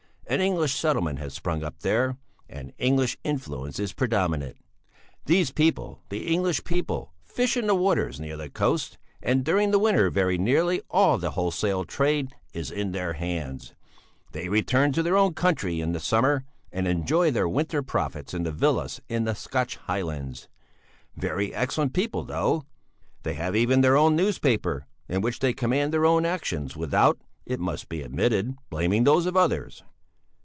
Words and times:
An 0.27 0.39
English 0.39 0.75
settlement 0.75 1.19
has 1.19 1.33
sprung 1.33 1.61
up 1.61 1.79
there 1.81 2.15
and 2.47 2.71
English 2.77 3.17
influence 3.21 3.79
is 3.79 3.91
predominant. 3.91 4.55
These 5.25 5.51
people, 5.51 5.99
the 6.07 6.25
English 6.25 6.63
people, 6.63 7.11
fish 7.25 7.57
in 7.57 7.67
the 7.67 7.75
waters 7.75 8.17
near 8.17 8.37
the 8.37 8.47
coast, 8.49 8.97
and 9.21 9.43
during 9.43 9.71
the 9.71 9.79
winter 9.79 10.09
very 10.09 10.37
nearly 10.37 10.81
all 10.89 11.17
the 11.17 11.31
wholesale 11.31 11.83
trade 11.83 12.33
is 12.53 12.71
in 12.71 12.93
their 12.93 13.11
hands; 13.11 13.73
they 14.31 14.47
return 14.47 14.93
to 14.93 15.03
their 15.03 15.17
own 15.17 15.33
country 15.33 15.81
in 15.81 15.91
the 15.91 15.99
summer 15.99 16.45
and 16.71 16.87
enjoy 16.87 17.29
their 17.29 17.49
winter 17.49 17.83
profits 17.83 18.33
in 18.33 18.43
their 18.43 18.53
villas 18.53 19.01
in 19.09 19.25
the 19.25 19.35
Scotch 19.35 19.75
Highlands. 19.75 20.47
Very 21.13 21.53
excellent 21.53 21.91
people, 21.93 22.23
though! 22.23 22.63
They 23.23 23.33
have 23.33 23.53
even 23.53 23.81
their 23.81 23.97
own 23.97 24.15
newspaper, 24.15 24.87
in 25.09 25.19
which 25.19 25.39
they 25.39 25.51
commend 25.51 25.91
their 25.93 26.05
own 26.05 26.25
actions, 26.25 26.77
without, 26.77 27.19
it 27.45 27.59
must 27.59 27.89
be 27.89 28.01
admitted, 28.01 28.55
blaming 28.69 29.03
those 29.03 29.25
of 29.25 29.35
others. 29.35 29.83